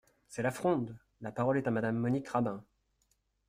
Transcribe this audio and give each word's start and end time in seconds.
C’est 0.29 0.41
la 0.41 0.49
fronde! 0.49 0.97
La 1.19 1.31
parole 1.31 1.59
est 1.59 1.67
à 1.67 1.69
Madame 1.69 1.95
Monique 1.95 2.29
Rabin. 2.29 2.65